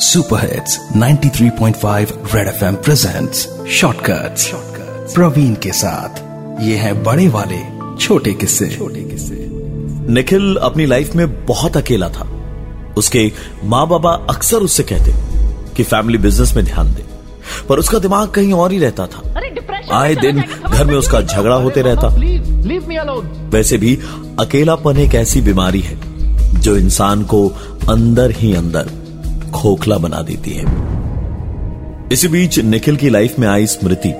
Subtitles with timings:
[0.00, 4.52] Super hits 93.5 red FM presents shortcuts
[5.14, 6.18] Praveen के साथ
[6.62, 7.58] ये है बड़े वाले
[8.00, 9.46] छोटे किस्से। छोटे किस्से।
[10.12, 12.28] निखिल अपनी लाइफ में बहुत अकेला था।
[12.96, 13.32] उसके
[13.64, 15.12] माँ बाबा अक्सर उससे कहते
[15.76, 17.04] कि फैमिली बिज़नेस में ध्यान दे।
[17.68, 19.22] पर उसका दिमाग कहीं और ही रहता था।
[19.92, 22.08] आए दिन घर में उसका झगड़ा होते रहता।
[23.50, 23.98] वैसे भी
[24.38, 25.98] अकेलापन एक ऐसी बीमारी है
[26.60, 27.48] जो इंसान को
[27.88, 28.99] अंदर ही अंदर
[29.60, 30.64] खोखला बना देती है।
[32.12, 34.12] इसी बीच निखिल की लाइफ में आई स्मृति,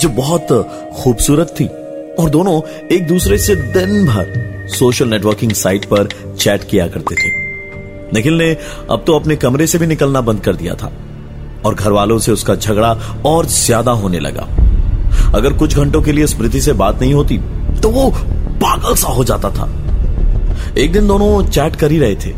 [0.00, 0.46] जो बहुत
[0.94, 1.66] खूबसूरत थी,
[2.14, 2.60] और दोनों
[2.92, 7.30] एक दूसरे से दिन भर सोशल नेटवर्किंग साइट पर चैट किया करते थे।
[8.12, 8.50] निखिल ने
[8.90, 10.92] अब तो अपने कमरे से भी निकलना बंद कर दिया था,
[11.66, 12.92] और घर वालों से उसका झगड़ा
[13.26, 14.48] और ज़्यादा होने लगा।
[15.34, 17.38] अगर कुछ घंटों के लिए स्मृति से बात नहीं होती
[17.82, 18.10] तो वो
[18.60, 19.68] पागल सा हो जाता था।
[20.78, 22.32] एक दिन दोनों चैट कर ही रहे थे।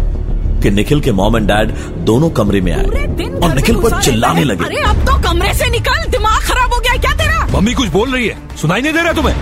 [0.63, 1.73] कि निखिल के मॉम एंड डैड
[2.05, 6.09] दोनों कमरे में आए। और निखिल पर चिल्लाने लगे। अरे अब तो कमरे से निकल
[6.11, 7.47] दिमाग खराब हो गया क्या तेरा?
[7.52, 9.35] मम्मी कुछ बोल रही है। सुनाई नहीं दे रहा तुम्हें।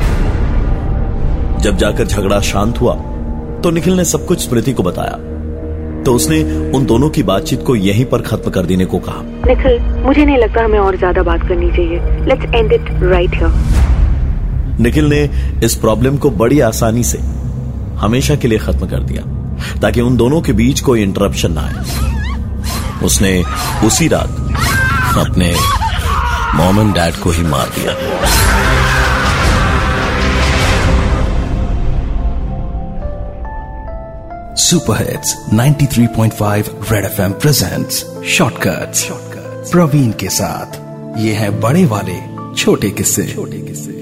[1.63, 2.95] जब जाकर झगड़ा शांत हुआ
[3.63, 5.17] तो निखिल ने सब कुछ स्मृति को बताया।
[6.05, 9.79] तो उसने उन दोनों की बातचीत को यहीं पर खत्म कर देने को कहा। निखिल
[10.05, 15.05] मुझे नहीं लगता हमें और ज़्यादा बात करनी चाहिए। Let's end it right here Nikhil
[15.05, 15.19] ने
[15.65, 17.19] इस प्रॉब्लम को बड़ी आसानी से
[17.99, 19.23] हमेशा के लिए खत्म कर दिया।
[19.83, 21.75] ताकि उन दोनों के बीच कोई इंटरप्शन ना आए।
[23.05, 23.45] उसने
[23.85, 24.31] उसी रात
[25.19, 25.55] अपने
[26.55, 27.93] मॉम एंड डैड को ही मार दिया।
[34.55, 39.07] Super hits 93.5 red FM presents shortcuts
[39.73, 40.77] Praveen के साथ
[41.19, 42.19] ये है बड़े वाले
[42.55, 43.98] छोटे किस्से। छोटे किस्से।